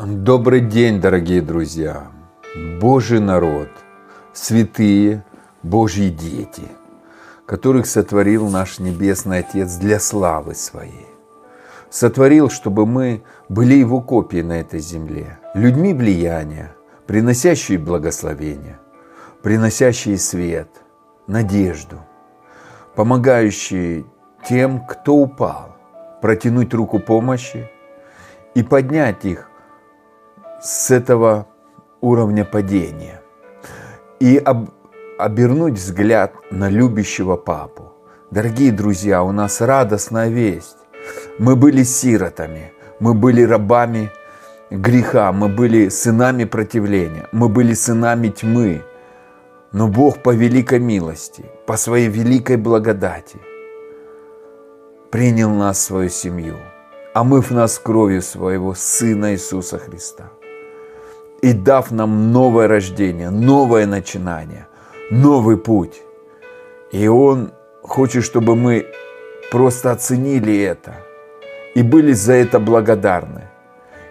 Добрый 0.00 0.60
день, 0.60 1.00
дорогие 1.00 1.42
друзья! 1.42 2.12
Божий 2.80 3.18
народ, 3.18 3.68
святые 4.32 5.24
Божьи 5.64 6.08
дети, 6.08 6.68
которых 7.46 7.86
сотворил 7.86 8.48
наш 8.48 8.78
Небесный 8.78 9.38
Отец 9.38 9.74
для 9.74 9.98
славы 9.98 10.54
Своей. 10.54 11.08
Сотворил, 11.90 12.48
чтобы 12.48 12.86
мы 12.86 13.24
были 13.48 13.74
Его 13.74 14.00
копией 14.00 14.44
на 14.44 14.60
этой 14.60 14.78
земле, 14.78 15.40
людьми 15.54 15.92
влияния, 15.92 16.76
приносящие 17.08 17.78
благословение, 17.78 18.78
приносящие 19.42 20.16
свет, 20.18 20.68
надежду, 21.26 21.96
помогающие 22.94 24.04
тем, 24.48 24.86
кто 24.86 25.16
упал, 25.16 25.76
протянуть 26.22 26.72
руку 26.72 27.00
помощи 27.00 27.68
и 28.54 28.62
поднять 28.62 29.24
их 29.24 29.48
с 30.60 30.90
этого 30.90 31.46
уровня 32.00 32.44
падения 32.44 33.22
и 34.18 34.36
об, 34.38 34.70
обернуть 35.18 35.74
взгляд 35.74 36.34
на 36.50 36.68
любящего 36.68 37.36
папу. 37.36 37.92
Дорогие 38.30 38.72
друзья, 38.72 39.22
у 39.22 39.32
нас 39.32 39.60
радостная 39.60 40.28
весть. 40.28 40.76
Мы 41.38 41.54
были 41.54 41.84
сиротами, 41.84 42.72
мы 42.98 43.14
были 43.14 43.42
рабами 43.42 44.10
греха, 44.70 45.32
мы 45.32 45.48
были 45.48 45.88
сынами 45.88 46.44
противления, 46.44 47.28
мы 47.32 47.48
были 47.48 47.74
сынами 47.74 48.28
тьмы. 48.28 48.82
Но 49.72 49.86
Бог 49.86 50.22
по 50.22 50.34
великой 50.34 50.80
милости, 50.80 51.44
по 51.66 51.76
своей 51.76 52.08
великой 52.08 52.56
благодати 52.56 53.38
принял 55.10 55.50
нас 55.50 55.78
в 55.78 55.82
свою 55.82 56.08
семью, 56.08 56.56
омыв 57.14 57.50
нас 57.50 57.78
кровью 57.78 58.22
своего 58.22 58.74
Сына 58.74 59.32
Иисуса 59.32 59.78
Христа 59.78 60.30
и 61.42 61.52
дав 61.52 61.90
нам 61.90 62.32
новое 62.32 62.68
рождение, 62.68 63.30
новое 63.30 63.86
начинание, 63.86 64.66
новый 65.10 65.56
путь. 65.56 66.02
И 66.92 67.08
Он 67.08 67.52
хочет, 67.82 68.24
чтобы 68.24 68.56
мы 68.56 68.86
просто 69.50 69.92
оценили 69.92 70.58
это 70.62 70.94
и 71.74 71.82
были 71.82 72.12
за 72.12 72.32
это 72.32 72.58
благодарны. 72.58 73.42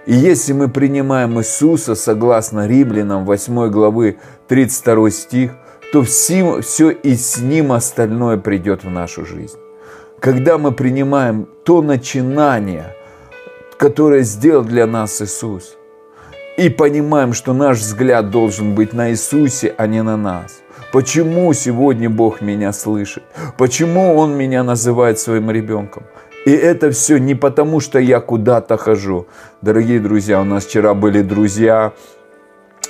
И 0.05 0.13
если 0.13 0.53
мы 0.53 0.69
принимаем 0.69 1.37
Иисуса, 1.37 1.95
согласно 1.95 2.65
Римлянам 2.65 3.25
8 3.25 3.69
главы 3.69 4.17
32 4.47 5.09
стих, 5.09 5.51
то 5.91 6.01
все, 6.03 6.61
все 6.61 6.91
и 6.91 7.15
с 7.15 7.37
Ним 7.37 7.71
остальное 7.71 8.37
придет 8.37 8.83
в 8.83 8.89
нашу 8.89 9.25
жизнь. 9.25 9.57
Когда 10.19 10.57
мы 10.57 10.71
принимаем 10.71 11.47
то 11.65 11.81
начинание, 11.81 12.95
которое 13.77 14.23
сделал 14.23 14.63
для 14.63 14.87
нас 14.87 15.21
Иисус, 15.21 15.76
и 16.57 16.69
понимаем, 16.69 17.33
что 17.33 17.53
наш 17.53 17.77
взгляд 17.77 18.31
должен 18.31 18.75
быть 18.75 18.93
на 18.93 19.11
Иисусе, 19.11 19.73
а 19.77 19.87
не 19.87 20.03
на 20.03 20.17
нас. 20.17 20.61
Почему 20.91 21.53
сегодня 21.53 22.09
Бог 22.09 22.41
меня 22.41 22.73
слышит? 22.73 23.23
Почему 23.57 24.15
Он 24.15 24.35
меня 24.35 24.63
называет 24.63 25.19
своим 25.19 25.51
ребенком? 25.51 26.03
И 26.45 26.51
это 26.51 26.91
все 26.91 27.17
не 27.17 27.35
потому, 27.35 27.79
что 27.79 27.99
я 27.99 28.19
куда-то 28.19 28.77
хожу. 28.77 29.27
Дорогие 29.61 29.99
друзья, 29.99 30.41
у 30.41 30.45
нас 30.45 30.65
вчера 30.65 30.93
были 30.93 31.21
друзья, 31.21 31.93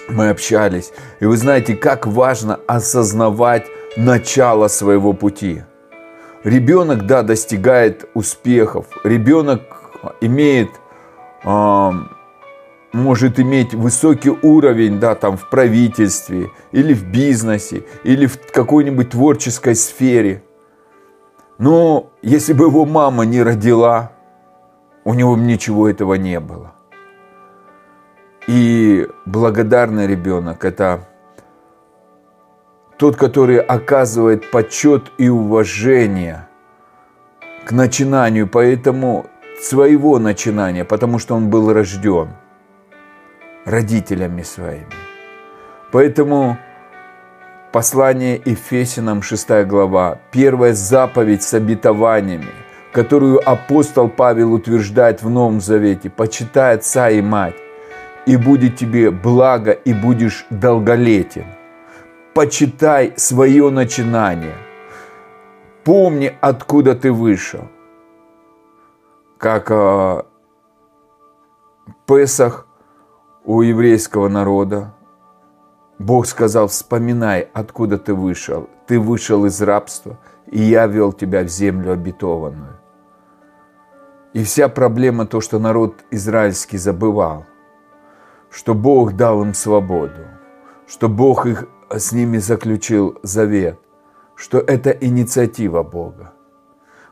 мы 0.10 0.30
общались. 0.30 0.94
И 1.20 1.26
вы 1.26 1.36
знаете, 1.38 1.76
как 1.76 2.08
важно 2.08 2.60
осознавать 2.68 3.66
начало 3.98 4.68
своего 4.68 5.14
пути. 5.14 5.64
Ребенок, 6.44 7.06
да, 7.08 7.24
достигает 7.24 8.08
успехов. 8.14 8.86
Ребенок 9.04 9.62
имеет 10.22 10.70
э, 11.44 11.92
может 12.98 13.40
иметь 13.40 13.74
высокий 13.74 14.30
уровень, 14.30 15.00
да, 15.00 15.16
там 15.16 15.38
в 15.38 15.50
правительстве, 15.50 16.52
или 16.72 16.94
в 16.94 17.06
бизнесе, 17.06 17.84
или 18.04 18.26
в 18.26 18.38
какой-нибудь 18.52 19.12
творческой 19.12 19.76
сфере. 19.76 20.44
Но 21.58 22.12
если 22.22 22.54
бы 22.54 22.66
его 22.66 22.86
мама 22.86 23.26
не 23.26 23.42
родила, 23.42 24.12
у 25.04 25.14
него 25.14 25.36
бы 25.36 25.42
ничего 25.42 25.90
этого 25.90 26.16
не 26.16 26.40
было. 26.40 26.74
И 28.48 29.08
благодарный 29.26 30.08
ребенок– 30.08 30.66
это 30.66 31.08
тот, 32.98 33.16
который 33.16 33.58
оказывает 33.60 34.50
почет 34.52 35.12
и 35.18 35.30
уважение 35.30 36.48
к 37.66 37.72
начинанию, 37.72 38.48
поэтому 38.48 39.26
своего 39.62 40.20
начинания, 40.20 40.86
потому 40.86 41.20
что 41.20 41.36
он 41.36 41.50
был 41.50 41.74
рожден– 41.74 42.30
родителями 43.68 44.44
своими. 44.44 44.88
Поэтому 45.92 46.58
послание 47.72 48.42
Ефесинам 48.46 49.22
6 49.22 49.66
глава, 49.66 50.20
первая 50.32 50.74
заповедь 50.74 51.44
с 51.44 51.54
обетованиями, 51.54 52.54
которую 52.94 53.48
апостол 53.48 54.10
Павел 54.10 54.54
утверждает 54.54 55.22
в 55.22 55.30
Новом 55.30 55.60
Завете, 55.60 56.10
почитай 56.10 56.76
отца 56.76 57.10
и 57.10 57.22
мать, 57.22 57.56
и 58.26 58.38
будет 58.38 58.78
тебе 58.78 59.12
благо, 59.12 59.72
и 59.72 59.94
будешь 59.94 60.46
долголетен. 60.50 61.46
Почитай 62.34 63.14
свое 63.16 63.70
начинание. 63.70 64.56
Помни, 65.84 66.36
откуда 66.42 66.96
ты 66.96 67.12
вышел. 67.12 67.68
Как 69.38 69.72
э, 69.72 70.24
Песах 72.06 72.67
у 73.48 73.62
еврейского 73.62 74.28
народа. 74.28 74.94
Бог 76.00 76.28
сказал, 76.28 76.68
вспоминай, 76.68 77.48
откуда 77.54 77.98
ты 77.98 78.14
вышел. 78.14 78.70
Ты 78.88 79.00
вышел 79.00 79.46
из 79.46 79.62
рабства, 79.62 80.20
и 80.48 80.62
я 80.62 80.86
вел 80.86 81.14
тебя 81.14 81.44
в 81.44 81.48
землю 81.48 81.94
обетованную. 81.94 82.78
И 84.34 84.44
вся 84.44 84.68
проблема 84.68 85.26
то, 85.26 85.40
что 85.40 85.60
народ 85.60 86.04
израильский 86.12 86.78
забывал, 86.78 87.46
что 88.50 88.74
Бог 88.74 89.16
дал 89.16 89.42
им 89.42 89.54
свободу, 89.54 90.28
что 90.86 91.08
Бог 91.08 91.46
их 91.46 91.70
с 91.90 92.12
ними 92.12 92.40
заключил 92.40 93.18
завет, 93.24 93.80
что 94.36 94.58
это 94.58 94.90
инициатива 94.90 95.84
Бога. 95.84 96.34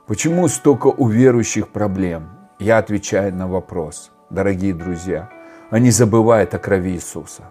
Почему 0.05 0.49
столько 0.49 0.87
у 0.87 1.07
верующих 1.07 1.69
проблем? 1.69 2.29
Я 2.59 2.77
отвечаю 2.77 3.33
на 3.33 3.47
вопрос, 3.47 4.11
дорогие 4.29 4.73
друзья– 4.73 5.29
они 5.69 5.91
забывают 5.91 6.53
о 6.53 6.59
крови 6.59 6.91
Иисуса. 6.91 7.43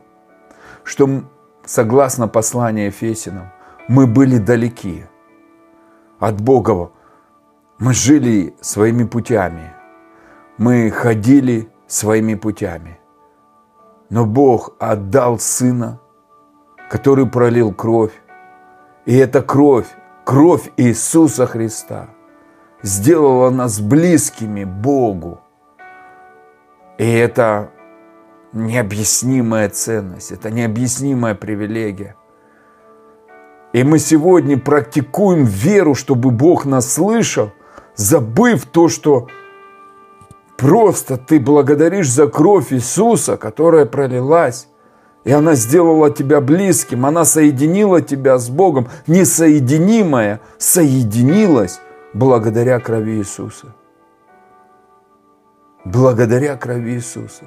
Что, 0.83 1.25
согласно 1.65 2.29
посланию 2.29 2.87
Ефесинам, 2.87 3.51
мы 3.89 4.07
были 4.07 4.39
далеки 4.39 5.05
от 6.19 6.41
Бога. 6.41 6.91
Мы 7.79 7.93
жили 7.93 8.55
своими 8.61 9.05
путями. 9.05 9.75
Мы 10.59 10.91
ходили 10.91 11.69
своими 11.87 12.35
путями. 12.35 13.01
Но 14.11 14.25
Бог 14.25 14.75
отдал 14.79 15.39
Сына, 15.39 16.01
который 16.89 17.27
пролил 17.27 17.75
кровь. 17.75 18.13
И 19.07 19.17
эта 19.17 19.43
кровь, 19.43 19.89
кровь 20.25 20.71
Иисуса 20.77 21.47
Христа, 21.47 22.09
сделала 22.83 23.51
нас 23.51 23.81
близкими 23.81 24.65
Богу. 24.65 25.41
И 26.99 27.11
это 27.11 27.71
необъяснимая 28.55 29.69
ценность, 29.69 30.33
это 30.33 30.51
необъяснимая 30.51 31.35
привилегия. 31.35 32.17
И 33.73 33.83
мы 33.83 33.99
сегодня 33.99 34.57
практикуем 34.57 35.45
веру, 35.45 35.95
чтобы 35.95 36.31
Бог 36.31 36.65
нас 36.65 36.93
слышал, 36.93 37.51
забыв 37.97 38.67
то, 38.67 38.89
что 38.89 39.29
просто 40.57 41.17
ты 41.17 41.41
благодаришь 41.41 42.09
за 42.09 42.29
кровь 42.29 42.73
Иисуса, 42.73 43.37
которая 43.37 43.85
пролилась. 43.85 44.69
И 45.25 45.33
она 45.33 45.55
сделала 45.55 46.11
тебя 46.11 46.41
близким, 46.41 47.07
она 47.07 47.25
соединила 47.25 48.01
тебя 48.01 48.39
с 48.39 48.49
Богом. 48.49 48.89
Несоединимая 49.07 50.41
соединилась 50.59 51.81
благодаря 52.13 52.79
крови 52.79 53.17
Иисуса. 53.17 53.75
Благодаря 55.85 56.57
крови 56.57 56.93
Иисуса 56.93 57.47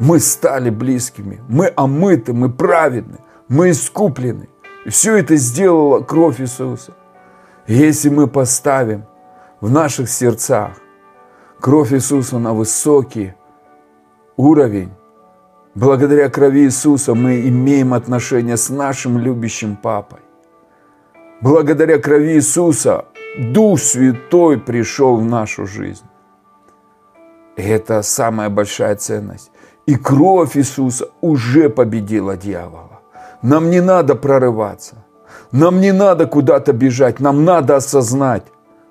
мы 0.00 0.18
стали 0.18 0.70
близкими, 0.70 1.40
мы 1.46 1.70
омыты, 1.76 2.32
мы 2.32 2.48
праведны, 2.50 3.18
мы 3.48 3.70
искуплены. 3.70 4.48
И 4.86 4.88
все 4.88 5.16
это 5.16 5.36
сделала 5.36 6.00
кровь 6.00 6.40
Иисуса. 6.40 6.94
И 7.66 7.74
если 7.74 8.08
мы 8.08 8.26
поставим 8.26 9.04
в 9.60 9.70
наших 9.70 10.08
сердцах 10.08 10.72
кровь 11.60 11.92
Иисуса 11.92 12.38
на 12.38 12.54
высокий 12.54 13.34
уровень, 14.38 14.90
благодаря 15.74 16.30
крови 16.30 16.62
Иисуса 16.62 17.14
мы 17.14 17.46
имеем 17.46 17.92
отношение 17.92 18.56
с 18.56 18.70
нашим 18.70 19.18
любящим 19.18 19.76
Папой. 19.76 20.20
Благодаря 21.42 21.98
крови 21.98 22.36
Иисуса 22.36 23.04
Дух 23.38 23.78
Святой 23.78 24.58
пришел 24.58 25.16
в 25.16 25.24
нашу 25.26 25.66
жизнь. 25.66 26.06
И 27.56 27.62
это 27.62 28.00
самая 28.00 28.48
большая 28.48 28.96
ценность. 28.96 29.50
И 29.86 29.96
кровь 29.96 30.56
Иисуса 30.56 31.08
уже 31.20 31.68
победила 31.68 32.36
дьявола. 32.36 33.00
Нам 33.42 33.70
не 33.70 33.80
надо 33.80 34.14
прорываться. 34.14 34.96
Нам 35.52 35.80
не 35.80 35.92
надо 35.92 36.26
куда-то 36.26 36.72
бежать. 36.72 37.20
Нам 37.20 37.44
надо 37.44 37.76
осознать 37.76 38.44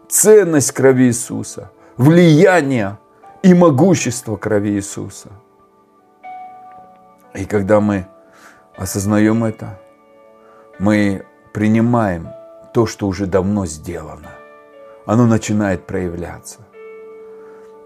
ценность 0.09 0.71
крови 0.71 1.05
Иисуса, 1.05 1.71
влияние 1.97 2.97
и 3.43 3.53
могущество 3.53 4.35
крови 4.35 4.71
Иисуса. 4.71 5.29
И 7.35 7.45
когда 7.45 7.79
мы 7.79 8.07
осознаем 8.75 9.43
это, 9.43 9.79
мы 10.79 11.25
принимаем 11.53 12.29
то, 12.73 12.85
что 12.85 13.07
уже 13.07 13.25
давно 13.25 13.65
сделано. 13.65 14.29
Оно 15.05 15.25
начинает 15.25 15.85
проявляться. 15.85 16.59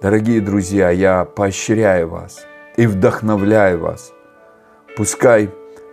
Дорогие 0.01 0.41
друзья, 0.41 0.89
я 0.89 1.25
поощряю 1.25 2.09
вас 2.09 2.45
и 2.77 2.87
вдохновляю 2.87 3.79
вас. 3.79 4.13
Пускай 4.97 5.49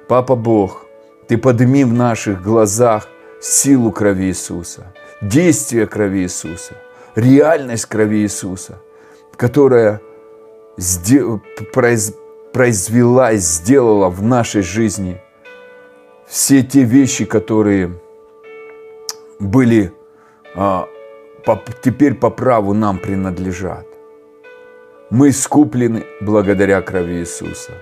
Папа 0.09 0.35
Бог, 0.35 0.87
Ты 1.29 1.38
подними 1.38 1.85
в 1.85 1.93
наших 1.93 2.43
глазах 2.43 3.09
силу 3.41 3.93
крови 3.93 4.25
Иисуса, 4.25 4.93
действие 5.23 5.87
крови 5.87 6.23
Иисуса, 6.23 6.75
реальность 7.15 7.87
крови 7.87 8.23
Иисуса, 8.23 8.79
которая 9.37 10.00
произвела 12.53 13.32
и 13.32 13.37
сделала 13.37 14.09
в 14.09 14.23
нашей 14.23 14.62
жизни 14.62 15.21
все 16.27 16.62
те 16.62 16.82
вещи, 16.82 17.25
которые 17.25 17.93
были 19.38 19.93
а, 20.56 20.88
теперь 21.82 22.15
по 22.15 22.31
праву 22.31 22.75
нам 22.75 22.99
принадлежат. 22.99 23.90
Мы 25.11 25.31
искуплены 25.31 26.05
благодаря 26.21 26.81
крови 26.83 27.19
Иисуса. 27.19 27.73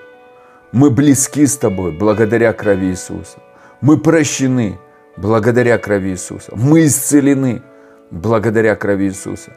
Мы 0.72 0.90
близки 0.90 1.44
с 1.46 1.58
Тобой 1.58 1.92
благодаря 1.92 2.54
крови 2.54 2.86
Иисуса. 2.86 3.38
Мы 3.82 3.98
прощены 3.98 4.78
благодаря 5.18 5.76
крови 5.76 6.12
Иисуса. 6.12 6.52
Мы 6.54 6.86
исцелены 6.86 7.62
благодаря 8.10 8.74
крови 8.76 9.08
Иисуса. 9.08 9.52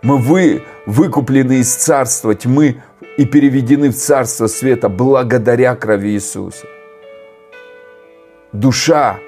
Мы 0.00 0.16
вы, 0.16 0.62
выкуплены 0.86 1.54
из 1.54 1.74
царства 1.74 2.36
тьмы 2.36 2.82
и 3.16 3.24
переведены 3.24 3.90
в 3.90 3.96
царство 3.96 4.46
света 4.46 4.88
благодаря 4.88 5.74
крови 5.74 6.10
Иисуса. 6.10 6.66
Душа, 8.52 9.18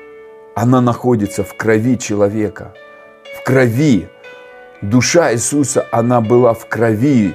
она 0.55 0.81
находится 0.81 1.43
в 1.43 1.57
крови 1.57 1.99
человека, 1.99 2.73
в 3.37 3.43
крови. 3.43 4.09
Душа 4.81 5.33
Иисуса, 5.33 5.89
она 5.91 6.21
была 6.21 6.55
в 6.55 6.69
крови 6.69 7.35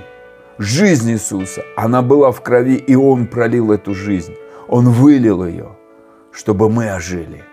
Жизнь 0.58 1.12
Иисуса, 1.12 1.66
она 1.76 2.02
была 2.02 2.32
в 2.32 2.42
крови, 2.42 2.78
и 2.78 2.96
Он 2.96 3.28
пролил 3.28 3.74
эту 3.74 3.94
жизнь. 3.94 4.36
Он 4.70 4.90
вылил 4.90 5.46
ее, 5.46 5.76
чтобы 6.32 6.70
мы 6.70 6.96
ожили. 6.96 7.44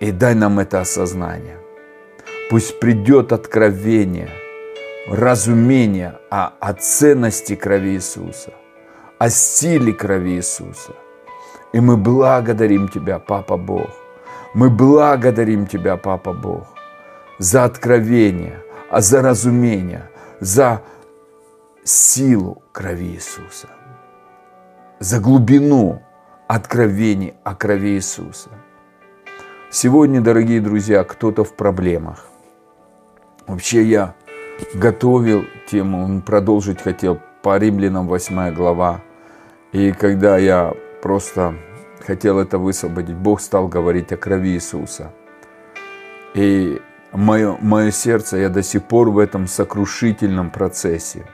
И 0.00 0.10
дай 0.10 0.34
нам 0.34 0.58
это 0.58 0.80
осознание. 0.80 1.58
Пусть 2.50 2.78
придет 2.78 3.32
откровение, 3.32 4.28
разумение 5.08 6.18
о, 6.30 6.52
о 6.60 6.74
ценности 6.74 7.54
крови 7.56 7.94
Иисуса, 7.94 8.52
о 9.18 9.30
силе 9.30 9.94
крови 9.94 10.32
Иисуса. 10.32 10.92
И 11.72 11.80
мы 11.80 11.96
благодарим 11.96 12.88
Тебя, 12.88 13.18
Папа 13.18 13.56
Бог. 13.56 13.88
Мы 14.52 14.68
благодарим 14.68 15.66
Тебя, 15.66 15.96
Папа 15.96 16.34
Бог, 16.34 16.66
за 17.38 17.64
откровение, 17.64 18.62
а 18.90 19.00
за 19.00 19.22
разумение– 19.22 20.10
за 20.42 20.82
силу 21.84 22.62
крови 22.72 23.14
Иисуса, 23.14 23.68
за 24.98 25.20
глубину 25.20 26.02
откровений 26.48 27.34
о 27.44 27.54
крови 27.54 27.90
Иисуса. 27.90 28.50
Сегодня, 29.70 30.20
дорогие 30.20 30.60
друзья, 30.60 31.04
кто-то 31.04 31.44
в 31.44 31.54
проблемах. 31.54 32.26
Вообще 33.46 33.84
я 33.84 34.14
готовил 34.74 35.44
тему, 35.70 36.20
продолжить 36.22 36.82
хотел 36.82 37.20
по 37.42 37.56
римлянам 37.56 38.08
8 38.08 38.52
глава. 38.52 39.00
И 39.70 39.92
когда 39.92 40.38
я 40.38 40.74
просто 41.02 41.54
хотел 42.04 42.40
это 42.40 42.58
высвободить, 42.58 43.16
Бог 43.16 43.40
стал 43.40 43.68
говорить 43.68 44.10
о 44.10 44.16
крови 44.16 44.54
Иисуса. 44.54 45.12
И 46.34 46.82
мое, 47.12 47.56
мое 47.60 47.90
сердце, 47.90 48.38
я 48.38 48.48
до 48.48 48.62
сих 48.62 48.84
пор 48.84 49.10
в 49.10 49.18
этом 49.18 49.46
сокрушительном 49.46 50.50
процессе. 50.50 51.26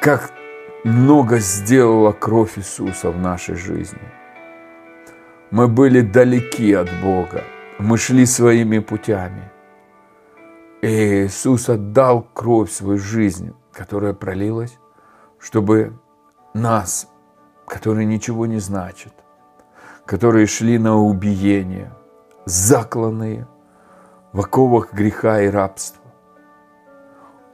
Как 0.00 0.32
много 0.84 1.38
сделала 1.38 2.12
кровь 2.12 2.58
Иисуса 2.58 3.10
в 3.10 3.18
нашей 3.18 3.54
жизни. 3.54 4.00
Мы 5.50 5.68
были 5.68 6.00
далеки 6.00 6.72
от 6.72 6.88
Бога, 7.02 7.44
мы 7.78 7.98
шли 7.98 8.26
своими 8.26 8.80
путями. 8.80 9.50
И 10.80 11.26
Иисус 11.26 11.68
отдал 11.68 12.26
кровь 12.34 12.70
свою 12.70 12.98
жизнь, 12.98 13.54
которая 13.72 14.14
пролилась, 14.14 14.78
чтобы 15.38 15.92
нас 16.54 17.11
которые 17.72 18.04
ничего 18.04 18.44
не 18.44 18.58
значат, 18.58 19.14
которые 20.04 20.46
шли 20.46 20.78
на 20.78 20.96
убиение, 20.98 21.90
закланные 22.44 23.46
в 24.34 24.40
оковах 24.40 24.92
греха 24.92 25.40
и 25.40 25.48
рабства. 25.48 26.02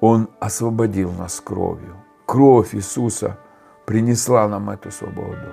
Он 0.00 0.28
освободил 0.40 1.12
нас 1.12 1.40
кровью. 1.40 1.94
Кровь 2.26 2.74
Иисуса 2.74 3.38
принесла 3.86 4.48
нам 4.48 4.70
эту 4.70 4.90
свободу. 4.90 5.52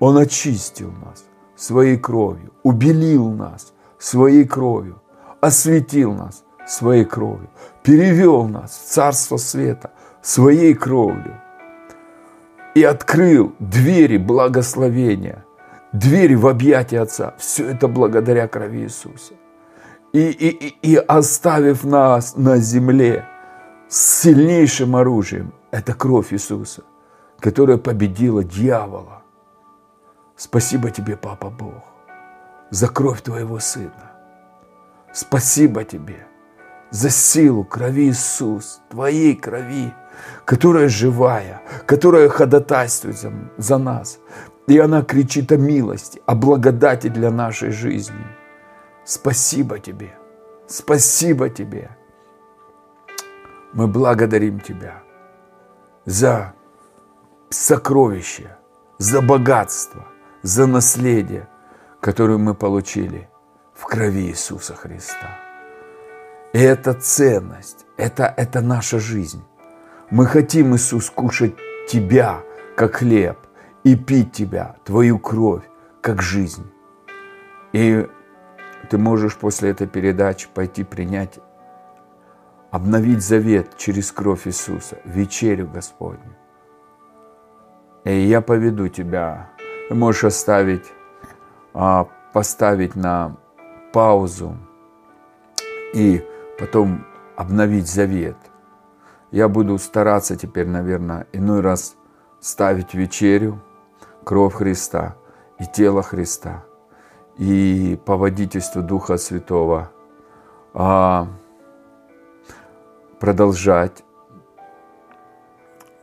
Он 0.00 0.18
очистил 0.18 0.90
нас 0.90 1.24
своей 1.54 1.96
кровью, 1.96 2.52
убелил 2.64 3.30
нас 3.30 3.72
своей 3.98 4.44
кровью, 4.44 5.00
осветил 5.40 6.12
нас 6.14 6.42
своей 6.66 7.04
кровью, 7.04 7.48
перевел 7.84 8.48
нас 8.48 8.72
в 8.72 8.92
Царство 8.92 9.36
Света 9.36 9.92
своей 10.20 10.74
кровью 10.74 11.43
и 12.74 12.82
открыл 12.82 13.54
двери 13.58 14.16
благословения, 14.16 15.44
двери 15.92 16.34
в 16.34 16.46
объятия 16.46 17.00
Отца. 17.00 17.34
Все 17.38 17.70
это 17.70 17.88
благодаря 17.88 18.48
крови 18.48 18.82
Иисуса. 18.82 19.34
И, 20.12 20.30
и, 20.30 20.92
и 20.92 20.96
оставив 20.96 21.84
нас 21.84 22.36
на 22.36 22.56
земле 22.58 23.26
с 23.88 24.22
сильнейшим 24.22 24.96
оружием, 24.96 25.52
это 25.70 25.92
кровь 25.94 26.32
Иисуса, 26.32 26.82
которая 27.40 27.78
победила 27.78 28.44
дьявола. 28.44 29.22
Спасибо 30.36 30.90
тебе, 30.90 31.16
Папа 31.16 31.50
Бог, 31.50 31.84
за 32.70 32.88
кровь 32.88 33.22
Твоего 33.22 33.58
Сына. 33.58 34.12
Спасибо 35.12 35.84
тебе 35.84 36.26
за 36.90 37.10
силу 37.10 37.64
крови 37.64 38.10
Иисус, 38.10 38.80
Твоей 38.88 39.34
крови, 39.34 39.92
которая 40.44 40.88
живая, 40.88 41.62
которая 41.86 42.28
ходатайствует 42.28 43.18
за, 43.18 43.32
за 43.56 43.78
нас. 43.78 44.18
И 44.66 44.78
она 44.78 45.02
кричит 45.02 45.52
о 45.52 45.56
милости, 45.56 46.22
о 46.26 46.34
благодати 46.34 47.08
для 47.08 47.30
нашей 47.30 47.70
жизни. 47.70 48.26
Спасибо 49.04 49.78
Тебе, 49.78 50.14
спасибо 50.66 51.50
Тебе. 51.50 51.90
Мы 53.72 53.86
благодарим 53.86 54.60
Тебя 54.60 55.02
за 56.06 56.54
сокровище, 57.50 58.56
за 58.98 59.20
богатство, 59.20 60.06
за 60.42 60.66
наследие, 60.66 61.48
которое 62.00 62.38
мы 62.38 62.54
получили 62.54 63.28
в 63.74 63.84
крови 63.86 64.28
Иисуса 64.28 64.74
Христа. 64.74 65.38
И 66.52 66.58
это 66.58 66.94
ценность, 66.94 67.86
это, 67.96 68.32
это 68.36 68.60
наша 68.60 68.98
жизнь. 68.98 69.42
Мы 70.14 70.26
хотим, 70.26 70.76
Иисус, 70.76 71.10
кушать 71.10 71.56
Тебя, 71.88 72.44
как 72.76 72.94
хлеб, 72.98 73.36
и 73.82 73.96
пить 73.96 74.30
Тебя, 74.30 74.76
Твою 74.84 75.18
кровь, 75.18 75.64
как 76.00 76.22
жизнь. 76.22 76.70
И 77.72 78.06
ты 78.88 78.96
можешь 78.96 79.36
после 79.36 79.70
этой 79.70 79.88
передачи 79.88 80.46
пойти 80.54 80.84
принять, 80.84 81.40
обновить 82.70 83.24
завет 83.24 83.76
через 83.76 84.12
кровь 84.12 84.46
Иисуса, 84.46 84.98
вечерю 85.04 85.68
Господню. 85.68 86.36
И 88.04 88.16
я 88.16 88.40
поведу 88.40 88.86
тебя. 88.86 89.50
Ты 89.88 89.96
можешь 89.96 90.22
оставить, 90.22 90.92
а, 91.72 92.06
поставить 92.32 92.94
на 92.94 93.36
паузу 93.92 94.56
и 95.92 96.24
потом 96.56 97.04
обновить 97.34 97.88
завет– 97.88 98.36
я 99.34 99.48
буду 99.48 99.78
стараться 99.78 100.36
теперь, 100.36 100.68
наверное, 100.68 101.26
иной 101.32 101.60
раз 101.60 101.96
ставить 102.38 102.94
вечерю, 102.94 103.60
кровь 104.22 104.54
Христа 104.54 105.16
и 105.58 105.64
тело 105.66 106.04
Христа. 106.04 106.64
и 107.36 107.98
по 108.06 108.16
водительству 108.16 108.80
Духа 108.80 109.16
Святого 109.16 109.90
а, 110.72 111.26
продолжать 113.18 114.04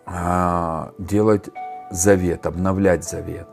а, 0.05 0.91
делать 0.97 1.49
завет, 1.89 2.45
обновлять 2.45 3.05
завет. 3.05 3.47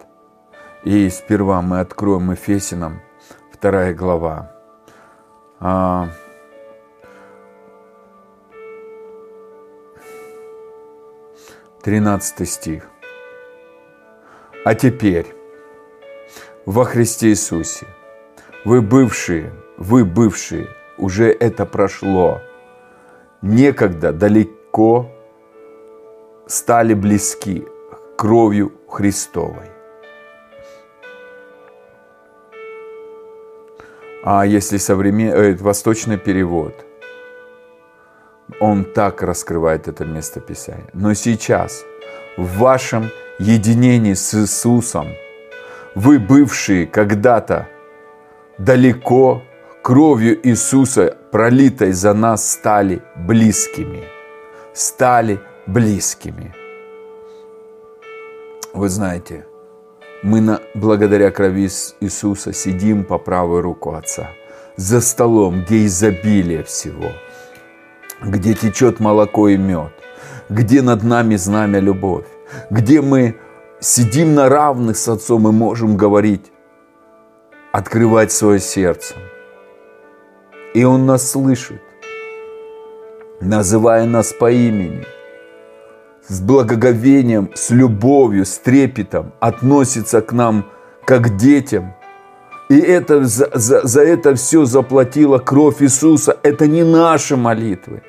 И 0.82 1.08
сперва 1.08 1.62
мы 1.62 1.78
откроем 1.78 2.32
Ефесинам, 2.32 3.00
вторая 3.52 3.94
глава. 3.94 4.50
А, 5.60 6.08
тринадцатый 11.82 12.46
стих. 12.46 12.88
А 14.64 14.74
теперь 14.74 15.26
во 16.66 16.84
Христе 16.84 17.28
Иисусе 17.28 17.86
вы 18.64 18.82
бывшие, 18.82 19.52
вы 19.76 20.04
бывшие, 20.04 20.68
уже 20.98 21.30
это 21.30 21.64
прошло. 21.64 22.40
Некогда 23.40 24.12
далеко 24.12 25.10
стали 26.46 26.94
близки 26.94 27.64
кровью 28.16 28.72
Христовой. 28.88 29.70
А 34.24 34.44
если 34.44 34.76
современ... 34.76 35.32
э, 35.32 35.54
восточный 35.54 36.18
перевод, 36.18 36.84
он 38.60 38.84
так 38.84 39.22
раскрывает 39.22 39.88
это 39.88 40.04
место 40.04 40.40
Писания. 40.40 40.88
Но 40.92 41.14
сейчас, 41.14 41.84
в 42.36 42.58
вашем 42.58 43.10
единении 43.38 44.14
с 44.14 44.34
Иисусом, 44.34 45.08
вы, 45.94 46.18
бывшие 46.18 46.86
когда-то 46.86 47.68
далеко, 48.58 49.42
кровью 49.82 50.38
Иисуса, 50.48 51.16
пролитой 51.30 51.92
за 51.92 52.14
нас, 52.14 52.50
стали 52.52 53.02
близкими. 53.16 54.04
Стали 54.74 55.40
близкими. 55.66 56.54
Вы 58.74 58.88
знаете, 58.88 59.46
мы 60.22 60.40
на, 60.40 60.60
благодаря 60.74 61.30
крови 61.30 61.68
Иисуса 62.00 62.52
сидим 62.52 63.04
по 63.04 63.18
правую 63.18 63.62
руку 63.62 63.94
Отца, 63.94 64.30
за 64.76 65.00
столом, 65.00 65.62
где 65.64 65.86
изобилие 65.86 66.62
всего, 66.62 67.12
где 68.22 68.54
течет 68.54 69.00
молоко 69.00 69.48
и 69.48 69.56
мед, 69.56 69.92
где 70.48 70.82
над 70.82 71.02
нами 71.02 71.36
знамя 71.36 71.80
любовь, 71.80 72.26
где 72.70 73.00
мы 73.00 73.36
сидим 73.80 74.34
на 74.34 74.48
равных 74.48 74.96
с 74.96 75.08
Отцом 75.08 75.48
и 75.48 75.52
можем 75.52 75.96
говорить, 75.96 76.52
открывать 77.72 78.32
свое 78.32 78.60
сердце. 78.60 79.14
И 80.74 80.84
Он 80.84 81.06
нас 81.06 81.30
слышит, 81.30 81.82
называя 83.40 84.04
нас 84.04 84.32
по 84.32 84.50
имени– 84.50 85.04
с 86.28 86.40
благоговением, 86.40 87.50
с 87.54 87.70
любовью, 87.70 88.44
с 88.44 88.58
трепетом 88.58 89.32
относится 89.40 90.20
к 90.20 90.32
нам 90.32 90.66
как 91.04 91.22
к 91.22 91.36
детям. 91.36 91.94
И 92.68 92.78
это, 92.78 93.24
за, 93.24 93.50
за, 93.54 93.86
за 93.86 94.02
это 94.02 94.34
все 94.34 94.66
заплатила 94.66 95.38
кровь 95.38 95.80
Иисуса. 95.82 96.36
Это 96.42 96.66
не 96.66 96.84
наши 96.84 97.34
молитвы. 97.36 98.02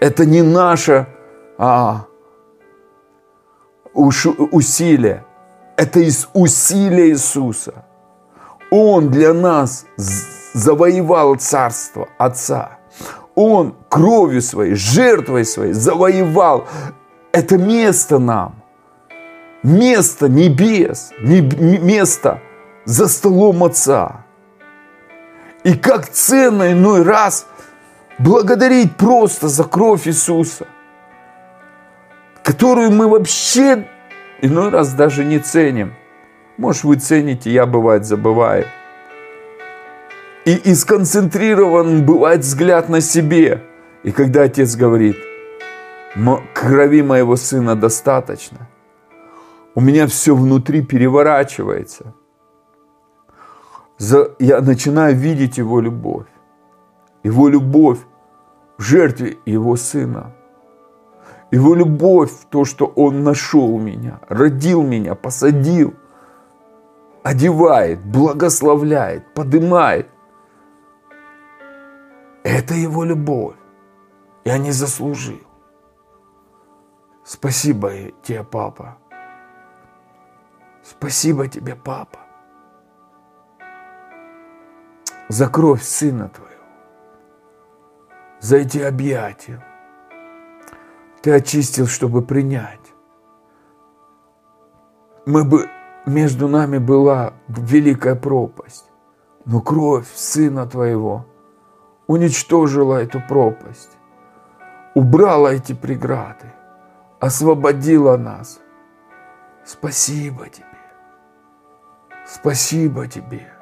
Это 0.00 0.26
не 0.26 0.42
наше 0.42 1.06
а, 1.58 2.06
усилие. 3.94 5.24
Это 5.76 6.00
из 6.00 6.28
усилия 6.32 7.10
Иисуса. 7.10 7.84
Он 8.70 9.10
для 9.10 9.32
нас 9.32 9.86
завоевал 10.52 11.36
царство 11.36 12.08
Отца. 12.18 12.78
Он 13.34 13.74
кровью 13.88 14.42
своей, 14.42 14.74
жертвой 14.74 15.44
своей 15.44 15.72
завоевал 15.72 16.66
это 17.32 17.58
место 17.58 18.18
нам. 18.18 18.62
Место 19.62 20.28
небес, 20.28 21.12
место 21.20 22.40
за 22.84 23.08
столом 23.08 23.64
Отца. 23.64 24.24
И 25.64 25.74
как 25.74 26.08
ценно 26.08 26.72
иной 26.72 27.02
раз 27.02 27.46
благодарить 28.18 28.96
просто 28.96 29.48
за 29.48 29.64
кровь 29.64 30.06
Иисуса, 30.06 30.66
которую 32.42 32.90
мы 32.90 33.08
вообще 33.08 33.86
иной 34.42 34.70
раз 34.70 34.94
даже 34.94 35.24
не 35.24 35.38
ценим. 35.38 35.94
Может, 36.58 36.84
вы 36.84 36.96
цените, 36.96 37.50
я 37.50 37.66
бывает 37.66 38.04
забываю. 38.04 38.64
И, 40.44 40.54
и 40.54 40.74
сконцентрирован 40.74 42.06
бывает 42.06 42.40
взгляд 42.40 42.88
на 42.88 43.00
себе. 43.00 43.62
И 44.04 44.12
когда 44.12 44.42
отец 44.42 44.76
говорит– 44.76 45.16
крови 46.54 47.02
моего 47.02 47.36
сына 47.36 47.76
достаточно. 47.76 48.68
У 49.74 49.80
меня 49.80 50.06
все 50.06 50.34
внутри 50.34 50.82
переворачивается. 50.82 52.14
Я 54.38 54.60
начинаю 54.60 55.14
видеть 55.14 55.58
его 55.58 55.80
любовь. 55.80 56.26
Его 57.26 57.48
любовь 57.48 57.98
в 58.78 58.82
жертве 58.82 59.38
его 59.46 59.74
сына. 59.74 60.32
Его 61.50 61.74
любовь 61.74 62.30
в 62.30 62.44
то, 62.44 62.64
что 62.64 62.86
он 62.86 63.24
нашел 63.24 63.80
меня, 63.80 64.20
родил 64.28 64.82
меня, 64.82 65.16
посадил, 65.16 65.94
одевает, 67.24 67.98
благословляет, 68.04 69.34
поднимает. 69.34 70.08
Это 72.44 72.74
его 72.74 73.02
любовь. 73.02 73.56
Я 74.44 74.58
не 74.58 74.70
заслужил. 74.70 75.40
Спасибо 77.24 77.90
тебе, 78.22 78.44
папа. 78.44 78.98
Спасибо 80.84 81.48
тебе, 81.48 81.74
папа, 81.74 82.20
за 85.28 85.48
кровь 85.48 85.82
сына 85.82 86.28
твоего, 86.28 86.55
за 88.46 88.58
эти 88.58 88.78
объятия. 88.78 89.60
Ты 91.20 91.32
очистил, 91.32 91.88
чтобы 91.88 92.22
принять. 92.22 92.94
Мы 95.26 95.42
бы, 95.44 95.68
между 96.06 96.46
нами 96.46 96.78
была 96.78 97.32
великая 97.48 98.14
пропасть, 98.14 98.88
но 99.44 99.60
кровь 99.60 100.06
сына 100.14 100.64
твоего 100.66 101.26
уничтожила 102.06 103.02
эту 103.02 103.20
пропасть, 103.20 103.98
убрала 104.94 105.52
эти 105.52 105.72
преграды 105.72 106.52
освободила 107.18 108.16
нас. 108.16 108.60
Спасибо 109.64 110.48
тебе. 110.48 110.66
Спасибо 112.24 113.08
тебе. 113.08 113.52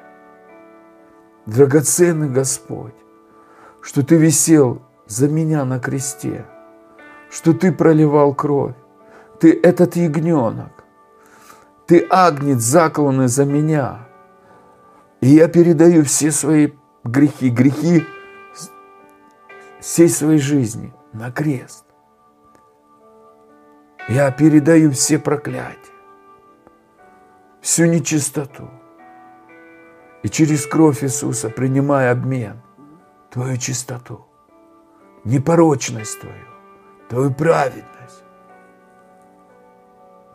Драгоценный 1.47 2.29
Господь, 2.29 3.04
что 3.85 4.03
ты 4.03 4.15
висел 4.15 4.81
за 5.05 5.29
меня 5.29 5.63
на 5.63 5.79
кресте, 5.79 6.45
что 7.29 7.53
ты 7.53 7.71
проливал 7.71 8.33
кровь. 8.33 8.73
Ты 9.39 9.59
этот 9.61 9.95
ягненок. 9.95 10.83
Ты 11.85 12.07
агнец, 12.09 12.61
закланный 12.61 13.27
за 13.27 13.45
меня. 13.45 14.07
И 15.21 15.27
я 15.27 15.47
передаю 15.47 16.03
все 16.03 16.31
свои 16.31 16.71
грехи, 17.03 17.51
грехи 17.51 18.03
всей 19.79 20.09
своей 20.09 20.39
жизни 20.39 20.91
на 21.13 21.31
крест. 21.31 21.85
Я 24.09 24.31
передаю 24.31 24.91
все 24.91 25.19
проклятия, 25.19 25.93
всю 27.61 27.85
нечистоту. 27.85 28.67
И 30.23 30.29
через 30.29 30.65
кровь 30.65 31.03
Иисуса 31.03 31.49
принимаю 31.51 32.11
обмен, 32.11 32.64
твою 33.35 33.57
чистоту, 33.57 34.25
непорочность 35.25 36.21
твою, 36.21 36.47
твою 37.09 37.33
праведность, 37.33 38.23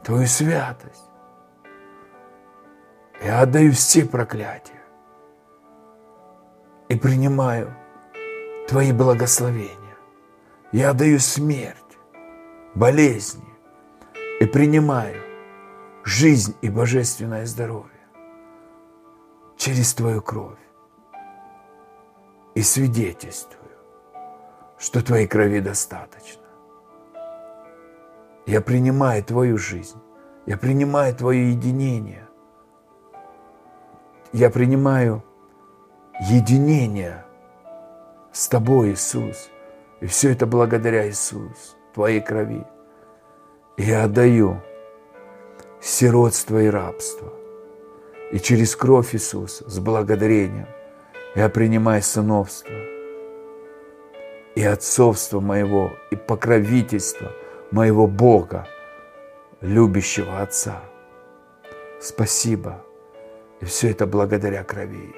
твою 0.04 0.26
святость. 0.26 1.10
Я 3.24 3.40
отдаю 3.40 3.72
все 3.72 4.04
проклятия 4.04 4.82
и 6.90 6.96
принимаю 6.96 7.74
Твои 8.68 8.92
благословения. 8.92 9.96
Я 10.70 10.90
отдаю 10.90 11.20
смерть, 11.20 11.98
болезни, 12.74 13.48
и 14.40 14.44
принимаю 14.44 15.22
жизнь 16.04 16.54
и 16.60 16.68
божественное 16.68 17.46
здоровье 17.46 18.06
через 19.56 19.94
Твою 19.94 20.20
кровь. 20.20 20.69
И 22.60 22.62
свидетельствую, 22.62 23.70
что 24.78 25.02
Твоей 25.02 25.26
крови 25.26 25.60
достаточно. 25.60 26.42
Я 28.44 28.60
принимаю 28.60 29.24
Твою 29.24 29.56
жизнь, 29.56 29.96
я 30.44 30.58
принимаю 30.58 31.14
Твое 31.14 31.52
единение 31.52 32.28
я 34.34 34.50
принимаю 34.50 35.24
единение 36.20 37.24
с 38.30 38.46
Тобой, 38.46 38.92
Иисус. 38.92 39.48
И 40.02 40.06
все 40.06 40.30
это 40.30 40.44
благодаря 40.44 41.08
Иисус, 41.08 41.78
Твоей 41.94 42.20
крови. 42.20 42.66
И 43.78 43.84
я 43.84 44.04
отдаю 44.04 44.60
сиротство 45.80 46.62
и 46.62 46.68
рабство. 46.68 47.32
И 48.32 48.38
через 48.38 48.76
кровь 48.76 49.14
Иисуса 49.14 49.66
с 49.66 49.78
благодарением 49.78 50.68
я 51.34 51.48
принимаю 51.48 52.02
сыновство 52.02 52.74
и 54.54 54.64
отцовство 54.64 55.40
моего, 55.40 55.92
и 56.10 56.16
покровительство 56.16 57.32
моего 57.70 58.06
Бога, 58.06 58.66
любящего 59.60 60.40
Отца. 60.40 60.82
Спасибо. 62.00 62.82
И 63.60 63.64
все 63.64 63.90
это 63.90 64.06
благодаря 64.06 64.64
крови. 64.64 65.14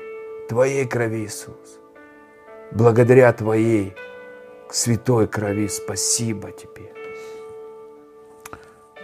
Твоей 0.49 0.87
крови, 0.87 1.25
Иисус. 1.25 1.81
Благодаря 2.73 3.33
Твоей 3.33 3.95
святой 4.71 5.29
крови 5.29 5.69
спасибо 5.69 6.51
Тебе. 6.51 6.93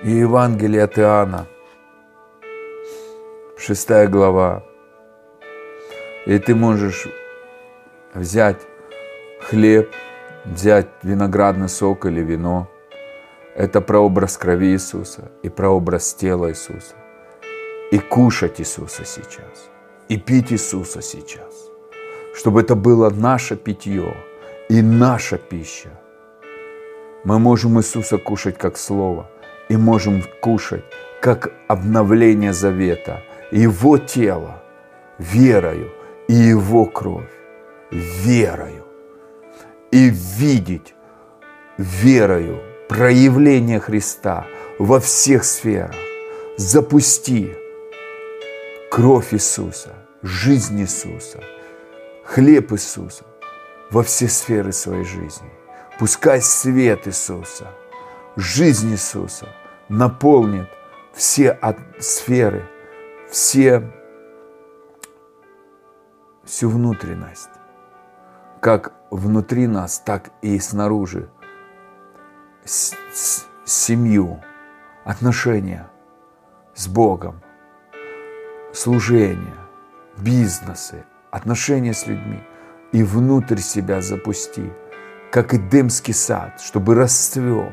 И 0.02 0.10
Евангелие 0.10 0.84
от 0.84 0.98
Иоанна, 0.98 1.46
шестая 3.56 4.08
глава. 4.08 4.67
И 6.26 6.38
ты 6.38 6.54
можешь 6.54 7.08
взять 8.14 8.60
хлеб, 9.40 9.90
взять 10.44 10.88
виноградный 11.02 11.68
сок 11.68 12.06
или 12.06 12.20
вино. 12.20 12.68
Это 13.54 13.80
прообраз 13.80 14.36
крови 14.36 14.72
Иисуса 14.72 15.30
и 15.42 15.48
прообраз 15.48 16.14
тела 16.14 16.50
Иисуса. 16.50 16.94
И 17.90 17.98
кушать 17.98 18.60
Иисуса 18.60 19.04
сейчас. 19.04 19.70
И 20.08 20.16
пить 20.16 20.52
Иисуса 20.52 21.02
сейчас. 21.02 21.70
Чтобы 22.34 22.60
это 22.60 22.74
было 22.74 23.10
наше 23.10 23.56
питье 23.56 24.14
и 24.68 24.82
наша 24.82 25.38
пища. 25.38 25.90
Мы 27.24 27.38
можем 27.38 27.78
Иисуса 27.78 28.18
кушать 28.18 28.58
как 28.58 28.76
Слово. 28.76 29.30
И 29.68 29.76
можем 29.76 30.22
кушать 30.40 30.84
как 31.20 31.52
обновление 31.68 32.52
завета. 32.52 33.22
Его 33.50 33.98
тело 33.98 34.62
верою 35.18 35.90
и 36.28 36.34
Его 36.34 36.84
кровь 36.84 37.30
верою 37.90 38.84
и 39.90 40.10
видеть 40.10 40.94
верою 41.78 42.60
проявление 42.88 43.80
Христа 43.80 44.46
во 44.78 45.00
всех 45.00 45.44
сферах. 45.44 45.94
Запусти 46.56 47.54
кровь 48.90 49.32
Иисуса, 49.32 49.94
жизнь 50.22 50.80
Иисуса, 50.80 51.42
хлеб 52.24 52.72
Иисуса 52.72 53.24
во 53.90 54.02
все 54.02 54.28
сферы 54.28 54.72
своей 54.72 55.04
жизни. 55.04 55.48
Пускай 55.98 56.42
свет 56.42 57.06
Иисуса, 57.06 57.68
жизнь 58.36 58.92
Иисуса 58.92 59.48
наполнит 59.88 60.68
все 61.14 61.58
сферы, 61.98 62.64
все, 63.30 63.82
всю 66.48 66.68
внутренность 66.68 67.50
как 68.60 68.92
внутри 69.10 69.66
нас, 69.66 69.98
так 69.98 70.30
и 70.42 70.58
снаружи. 70.58 71.30
С 72.64 72.92
-с 73.12 73.46
семью, 73.64 74.40
отношения 75.04 75.88
с 76.74 76.86
Богом, 76.86 77.40
служение, 78.72 79.56
бизнесы, 80.16 81.04
отношения 81.30 81.94
с 81.94 82.06
людьми. 82.06 82.40
И 82.92 83.02
внутрь 83.02 83.58
себя 83.58 84.00
запусти, 84.00 84.72
как 85.30 85.52
Эдемский 85.52 86.14
сад, 86.14 86.60
чтобы 86.60 86.94
расцвел. 86.94 87.70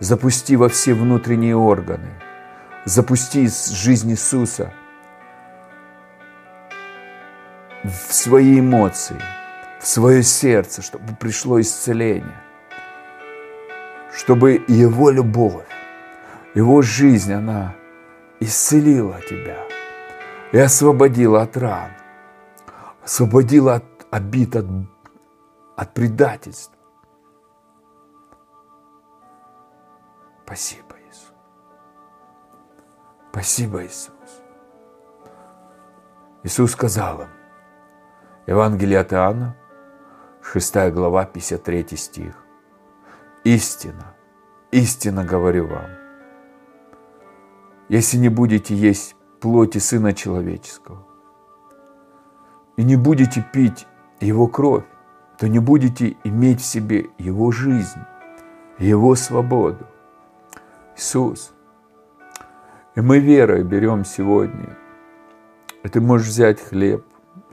Запусти 0.00 0.56
во 0.56 0.68
все 0.68 0.94
внутренние 0.94 1.54
органы. 1.54 2.18
Запусти 2.86 3.46
жизнь 3.46 4.10
Иисуса 4.10 4.72
в 7.88 8.12
свои 8.12 8.60
эмоции– 8.60 9.20
в 9.86 9.86
свое 9.86 10.24
сердце, 10.24 10.82
чтобы 10.82 11.14
пришло 11.14 11.60
исцеление, 11.60 12.42
чтобы 14.12 14.64
Его 14.66 15.10
любовь, 15.10 15.68
Его 16.54 16.82
жизнь, 16.82 17.32
она 17.32 17.76
исцелила 18.40 19.20
тебя 19.20 19.64
и 20.50 20.58
освободила 20.58 21.42
от 21.42 21.56
ран, 21.56 21.92
освободила 23.04 23.76
от 23.76 23.84
обид, 24.10 24.56
от, 24.56 24.66
от 25.76 25.94
предательства. 25.94 26.74
Спасибо, 30.44 30.96
Иисус. 31.08 31.32
Спасибо, 33.30 33.84
Иисус. 33.84 34.42
Иисус 36.42 36.72
сказал 36.72 37.22
им, 37.22 37.35
Евангелие 38.46 39.00
от 39.00 39.12
Иоанна, 39.12 39.56
6 40.40 40.92
глава, 40.92 41.24
53 41.24 41.96
стих. 41.96 42.34
Истина, 43.42 44.14
истинно 44.70 45.24
говорю 45.24 45.66
вам, 45.66 45.90
если 47.88 48.18
не 48.18 48.28
будете 48.28 48.72
есть 48.76 49.16
плоти 49.40 49.78
Сына 49.78 50.12
Человеческого 50.12 51.04
и 52.76 52.84
не 52.84 52.94
будете 52.94 53.44
пить 53.52 53.88
Его 54.20 54.46
кровь, 54.46 54.84
то 55.38 55.48
не 55.48 55.58
будете 55.58 56.16
иметь 56.22 56.60
в 56.60 56.64
себе 56.64 57.06
Его 57.18 57.50
жизнь, 57.50 58.00
Его 58.78 59.16
свободу. 59.16 59.84
Иисус. 60.96 61.52
И 62.94 63.00
мы 63.00 63.18
верой 63.18 63.64
берем 63.64 64.04
сегодня. 64.04 64.78
И 65.82 65.88
ты 65.88 66.00
можешь 66.00 66.28
взять 66.28 66.60
хлеб, 66.60 67.04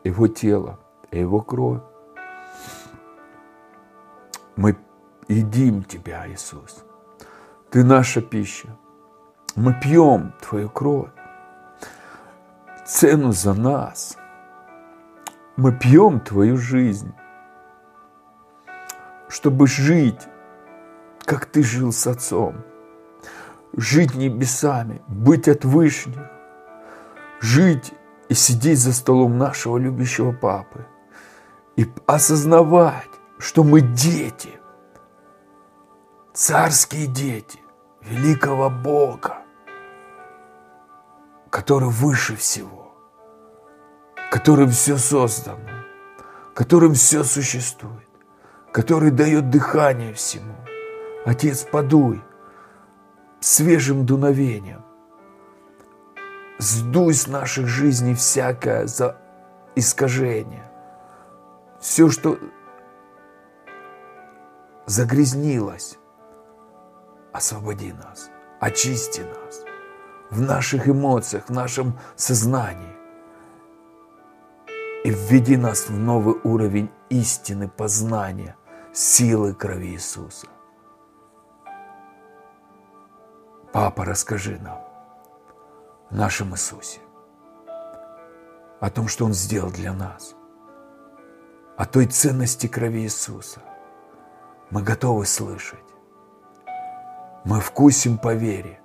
Его 0.03 0.27
тело, 0.27 0.79
Его 1.19 1.41
кровь. 1.41 1.81
Мы 4.55 4.77
едим 5.27 5.83
Тебя, 5.83 6.27
Иисус. 6.27 6.83
Ты 7.69 7.83
наша 7.83 8.21
пища. 8.21 8.77
Мы 9.55 9.73
пьем 9.73 10.33
Твою 10.41 10.69
кровь. 10.69 11.11
Цену 12.85 13.31
за 13.31 13.53
нас. 13.53 14.17
Мы 15.55 15.71
пьем 15.71 16.19
Твою 16.19 16.57
жизнь, 16.57 17.13
чтобы 19.29 19.67
жить, 19.67 20.21
как 21.25 21.45
Ты 21.45 21.63
жил 21.63 21.91
с 21.91 22.07
Отцом. 22.07 22.63
Жить 23.75 24.15
небесами, 24.15 25.01
быть 25.07 25.47
от 25.47 25.65
Вышних. 25.65 26.29
Жить 27.39 27.93
и 28.29 28.33
сидеть 28.33 28.79
за 28.79 28.93
столом 28.93 29.37
нашего 29.37 29.77
любящего 29.77 30.31
Папы. 30.31 30.85
И 31.75 31.91
осознавать, 32.05 33.09
что 33.39 33.63
мы 33.63 33.81
дети, 33.81 34.59
царские 36.33 37.07
дети 37.07 37.59
великого 38.01 38.69
Бога, 38.69 39.37
который 41.49 41.89
выше 41.89 42.35
всего, 42.35 42.93
которым 44.31 44.69
все 44.69 44.97
создано, 44.97 45.69
которым 46.53 46.93
все 46.93 47.23
существует, 47.23 48.09
который 48.71 49.11
дает 49.11 49.49
дыхание 49.49 50.13
всему. 50.13 50.55
Отец, 51.25 51.63
подуй 51.63 52.21
свежим 53.39 54.05
дуновением, 54.05 54.83
сдуй 56.59 57.13
с 57.13 57.27
наших 57.27 57.67
жизней 57.67 58.15
всякое 58.15 58.87
искажение, 59.75 60.69
все, 61.83 62.09
что 62.09 62.39
загрязнилось, 64.85 65.99
освободи 67.33 67.91
нас, 67.91 68.29
очисти 68.61 69.19
нас 69.19 69.65
в 70.29 70.39
наших 70.39 70.87
эмоциях, 70.87 71.49
в 71.49 71.51
нашем 71.51 71.99
сознании 72.15 72.95
и 75.03 75.09
введи 75.09 75.57
нас 75.57 75.89
в 75.89 75.91
новый 75.91 76.39
уровень 76.45 76.89
истины 77.09 77.67
познания 77.67 78.55
силы 78.93 79.53
крови 79.53 79.87
Иисуса. 79.87 80.47
Папа, 83.73 84.05
расскажи 84.05 84.57
нам 84.57 84.79
о 86.09 86.15
нашем 86.15 86.53
Иисусе, 86.53 87.01
о 88.79 88.89
том, 88.89 89.09
что 89.09 89.25
Он 89.25 89.33
сделал 89.33 89.69
для 89.69 89.91
нас, 89.91 90.33
о 91.77 91.85
той 91.85 92.05
ценности 92.05 92.67
крови 92.67 93.01
Иисуса– 93.01 93.61
мы 94.73 94.81
готовы 94.81 95.27
слышать. 95.27 95.79
Мы 97.45 97.59
вкусим 97.59 98.17
по 98.17 98.33
вере. 98.33 98.79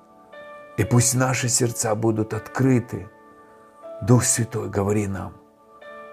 И 0.77 0.85
пусть 0.85 1.15
наши 1.15 1.49
сердца 1.49 1.95
будут 1.95 2.35
открыты 2.35 3.09
Дух 4.03 4.25
Святой, 4.25 4.69
говори 4.69 5.07
нам 5.07 5.33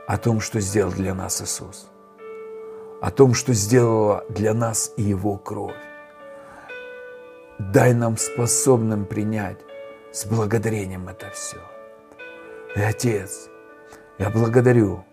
о 0.08 0.18
том, 0.18 0.40
что 0.40 0.62
сделал 0.62 0.94
для 0.94 1.14
нас 1.14 1.42
Иисус, 1.42 1.92
о 3.02 3.12
том, 3.12 3.34
что 3.34 3.52
сделала 3.52 4.24
для 4.30 4.54
нас 4.54 4.94
и 4.96 5.02
Его 5.02 5.38
кровь. 5.38 5.76
Дай 7.60 7.94
нам 7.94 8.16
способным 8.16 9.06
принять 9.06 9.60
с 10.14 10.26
благодарением 10.26 11.10
это 11.10 11.30
все. 11.32 11.58
И, 12.78 12.82
Отец, 12.82 13.50
я 14.20 14.30
благодарю, 14.30 15.04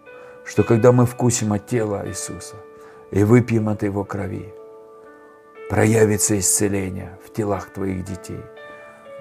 что 0.44 0.62
когда 0.62 0.92
мы 0.92 1.06
вкусим 1.06 1.52
от 1.52 1.66
тела 1.66 2.02
Иисуса 2.06 2.56
и 3.10 3.24
выпьем 3.24 3.68
от 3.68 3.82
Его 3.82 4.04
крови, 4.04 4.52
проявится 5.70 6.38
исцеление 6.38 7.18
в 7.24 7.32
телах 7.32 7.72
Твоих 7.72 8.04
детей. 8.04 8.40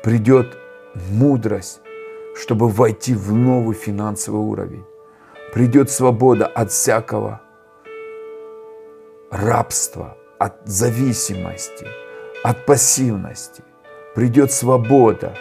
Придет 0.03 0.57
мудрость, 0.95 1.81
чтобы 2.35 2.67
войти 2.67 3.13
в 3.13 3.31
новый 3.33 3.75
финансовый 3.75 4.41
уровень. 4.41 4.85
Придет 5.53 5.91
свобода 5.91 6.47
от 6.47 6.71
всякого 6.71 7.41
рабства, 9.29 10.17
от 10.39 10.55
зависимости, 10.65 11.87
от 12.43 12.65
пассивности. 12.65 13.63
Придет 14.15 14.51
свобода 14.51 15.35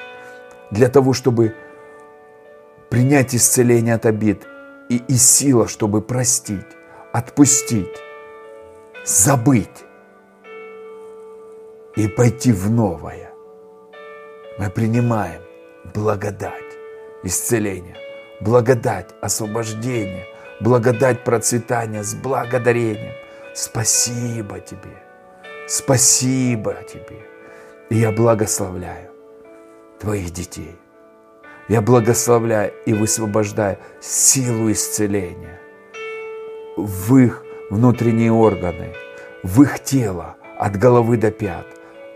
для 0.71 0.89
того, 0.89 1.13
чтобы 1.13 1.55
принять 2.89 3.35
исцеление 3.35 3.95
от 3.95 4.07
обид 4.07 4.47
и, 4.91 4.97
и 4.97 5.15
сила, 5.15 5.69
чтобы 5.69 6.03
простить, 6.03 6.67
отпустить, 7.13 7.97
забыть 9.05 9.85
и 11.97 12.09
пойти 12.09 12.53
в 12.53 12.69
новое. 12.71 13.33
Мы 14.59 14.69
принимаем 14.69 15.43
благодать 15.95 16.77
исцеления, 17.23 17.97
благодать 18.41 19.11
освобождения, 19.23 20.27
благодать 20.61 21.25
процветания 21.25 22.03
с 22.03 22.15
благодарением. 22.15 23.15
Спасибо 23.55 24.59
тебе, 24.59 25.03
спасибо 25.69 26.75
тебе. 26.93 27.27
И 27.91 27.97
я 27.97 28.11
благословляю 28.11 29.13
твоих 30.01 30.31
детей. 30.33 30.77
Я 31.71 31.81
благословляю 31.81 32.73
и 32.85 32.93
высвобождаю 32.93 33.79
силу 34.01 34.73
исцеления 34.73 35.61
в 36.77 37.17
их 37.17 37.45
внутренние 37.71 38.33
органы, 38.33 38.93
в 39.45 39.63
их 39.63 39.79
тело, 39.79 40.35
от 40.59 40.77
головы 40.77 41.17
до 41.17 41.31
пят. 41.31 41.65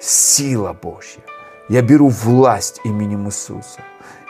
Сила 0.01 0.73
Божья. 0.73 1.23
Я 1.69 1.83
беру 1.83 2.09
власть 2.09 2.81
именем 2.83 3.29
Иисуса 3.29 3.81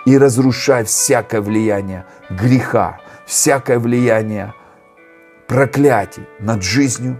и 0.04 0.18
разрушаю 0.18 0.84
всякое 0.84 1.40
влияние 1.40 2.04
греха, 2.28 3.00
всякое 3.24 3.78
влияние 3.78 4.52
проклятий 5.48 6.24
над 6.38 6.62
жизнью 6.62 7.16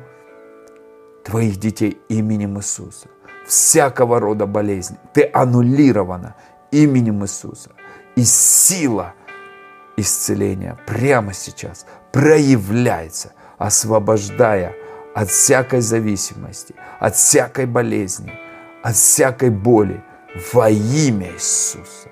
твоих 1.25 1.57
детей 1.57 1.99
именем 2.11 2.59
Иисуса. 2.59 3.09
Всякого 3.47 4.21
рода 4.21 4.45
болезни. 4.45 4.99
Ты 5.15 5.31
аннулирована 5.33 6.35
именем 6.71 7.25
Иисуса. 7.25 7.71
И 8.17 8.23
сила 8.23 9.15
исцеления 9.97 10.77
прямо 10.87 11.33
сейчас 11.33 11.87
проявляется, 12.13 13.33
освобождая 13.59 14.75
от 15.15 15.31
всякой 15.31 15.81
зависимости, 15.81 16.75
от 17.01 17.17
всякой 17.17 17.67
болезни, 17.67 18.33
от 18.83 18.95
всякой 18.95 19.51
боли 19.51 20.03
во 20.53 20.71
имя 20.71 21.33
Иисуса. 21.33 22.09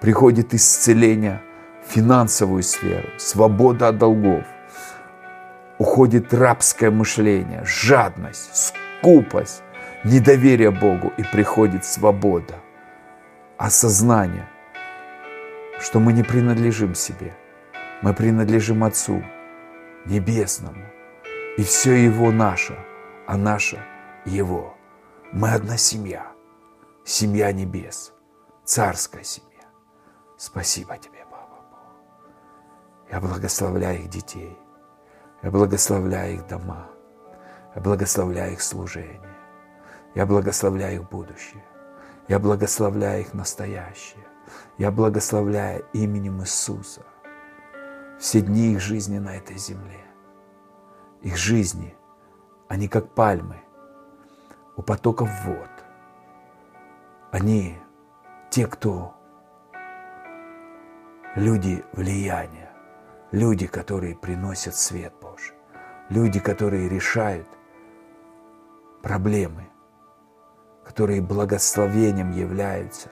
Приходит 0.00 0.54
исцеление 0.54 1.42
в 1.86 1.92
финансовую 1.92 2.62
сферу, 2.62 3.08
свобода 3.18 3.88
от 3.88 3.98
долгов. 3.98 4.44
Уходит 5.78 6.32
рабское 6.34 6.90
мышление, 6.90 7.62
жадность, 7.64 8.72
скупость, 9.00 9.62
недоверие 10.04 10.70
Богу 10.70 11.12
и 11.16 11.22
приходит 11.22 11.84
свобода, 11.84 12.54
осознание– 13.58 14.46
что 15.80 15.98
мы 15.98 16.12
не 16.12 16.22
принадлежим 16.22 16.94
себе. 16.94 17.34
Мы 18.02 18.14
принадлежим 18.14 18.84
Отцу 18.84 19.22
Небесному. 20.04 20.84
И 21.56 21.62
все 21.62 21.94
Его 21.94 22.30
наше, 22.30 22.78
а 23.26 23.36
наше 23.36 23.82
Его. 24.24 24.74
Мы 25.32 25.50
одна 25.52 25.76
семья. 25.76 26.32
Семья 27.04 27.52
небес. 27.52 28.12
Царская 28.64 29.24
семья. 29.24 29.64
Спасибо 30.36 30.96
Тебе, 30.98 31.24
Папа 31.30 31.58
Бог. 31.70 31.78
Я 33.10 33.20
благословляю 33.20 34.00
их 34.00 34.10
детей. 34.10 34.56
Я 35.42 35.50
благословляю 35.50 36.34
их 36.34 36.46
дома. 36.46 36.88
Я 37.74 37.80
благословляю 37.80 38.52
их 38.52 38.62
служение. 38.62 39.20
Я 40.14 40.26
благословляю 40.26 41.02
их 41.02 41.08
будущее. 41.08 41.64
Я 42.28 42.38
благословляю 42.38 43.22
их 43.22 43.34
настоящее. 43.34 44.29
Я 44.78 44.90
благословляю 44.90 45.84
именем 45.92 46.40
Иисуса 46.40 47.02
все 48.20 48.42
дни 48.42 48.72
их 48.72 48.80
жизни 48.80 49.18
на 49.18 49.34
этой 49.36 49.56
земле. 49.56 50.04
Их 51.22 51.36
жизни, 51.36 51.96
они 52.68 52.86
как 52.86 53.14
пальмы 53.14 53.62
у 54.76 54.82
потоков 54.82 55.30
вод. 55.44 55.70
Они 57.30 57.78
те, 58.50 58.66
кто 58.66 59.14
люди 61.34 61.82
влияния, 61.92 62.70
люди, 63.30 63.66
которые 63.66 64.14
приносят 64.16 64.76
свет 64.76 65.14
Божий, 65.20 65.56
люди, 66.10 66.40
которые 66.40 66.90
решают 66.90 67.48
проблемы, 69.02 69.66
которые 70.84 71.22
благословением 71.22 72.32
являются 72.32 73.10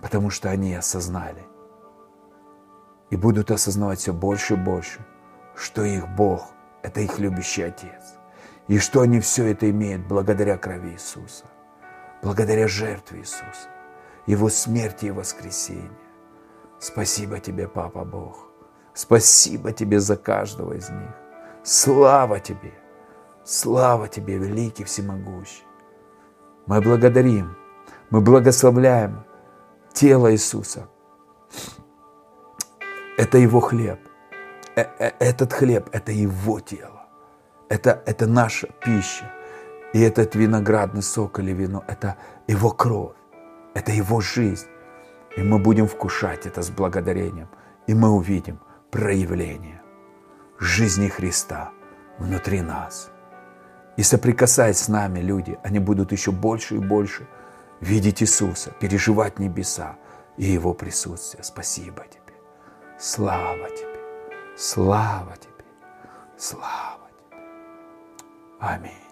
потому 0.00 0.30
что 0.30 0.50
они 0.50 0.74
осознали 0.74 1.44
и 3.10 3.16
будут 3.16 3.50
осознавать 3.50 4.00
все 4.00 4.12
больше 4.12 4.54
и 4.54 4.56
больше, 4.56 5.04
что 5.54 5.84
их 5.84 6.08
Бог– 6.08 6.52
это 6.82 7.00
их 7.00 7.18
любящий 7.18 7.62
Отец, 7.62 8.18
и 8.68 8.78
что 8.78 9.00
они 9.00 9.20
все 9.20 9.46
это 9.46 9.70
имеют 9.70 10.06
благодаря 10.06 10.56
крови 10.56 10.90
Иисуса, 10.90 11.46
благодаря 12.22 12.68
жертве 12.68 13.20
Иисуса, 13.20 13.68
Его 14.26 14.50
смерти 14.50 15.06
и 15.06 15.10
воскресения. 15.10 15.90
Спасибо 16.78 17.40
тебе, 17.40 17.66
Папа 17.66 18.04
Бог. 18.04 18.48
Спасибо 18.94 19.72
тебе 19.72 20.00
за 20.00 20.16
каждого 20.16 20.74
из 20.74 20.90
них. 20.90 21.10
Слава 21.62 22.40
тебе! 22.40 22.72
Слава 23.44 24.08
тебе, 24.08 24.38
великий 24.38 24.84
всемогущий! 24.84 25.64
Мы 26.66 26.80
благодарим, 26.80 27.56
мы 28.10 28.20
благословляем 28.20 29.24
тело 29.98 30.30
Иисуса. 30.30 30.88
Это 33.16 33.38
Его 33.38 33.60
хлеб. 33.60 33.98
Э, 34.76 34.84
э, 34.98 35.10
этот 35.18 35.52
хлеб– 35.52 35.88
это 35.92 36.12
Его 36.12 36.60
тело. 36.60 37.02
Это, 37.68 38.02
это 38.06 38.26
наша 38.26 38.68
пища. 38.84 39.24
И 39.94 40.00
этот 40.00 40.36
виноградный 40.36 41.02
сок 41.02 41.40
или 41.40 41.52
вино– 41.52 41.82
это 41.88 42.16
Его 42.46 42.70
кровь. 42.70 43.16
Это 43.74 43.90
Его 43.92 44.20
жизнь. 44.20 44.68
И 45.36 45.42
мы 45.42 45.58
будем 45.58 45.88
вкушать 45.88 46.46
это 46.46 46.62
с 46.62 46.70
благодарением. 46.70 47.48
И 47.88 47.94
мы 47.94 48.10
увидим 48.10 48.60
проявление 48.90 49.82
жизни 50.60 51.08
Христа 51.08 51.70
внутри 52.18 52.62
нас. 52.62 53.10
И 53.96 54.02
соприкасаясь 54.04 54.78
с 54.78 54.88
нами, 54.88 55.18
люди, 55.18 55.58
они 55.64 55.80
будут 55.80 56.12
еще 56.12 56.30
больше 56.30 56.76
и 56.76 56.78
больше– 56.78 57.26
видеть 57.80 58.22
Иисуса, 58.22 58.70
переживать 58.80 59.38
небеса 59.38 59.96
и 60.36 60.44
Его 60.44 60.74
присутствие. 60.74 61.44
Спасибо 61.44 62.04
Тебе. 62.06 62.34
Слава 62.98 63.68
Тебе. 63.70 64.00
Слава 64.56 65.36
Тебе. 65.36 65.64
Слава 66.36 67.08
Тебе. 67.30 67.38
Аминь. 68.60 69.07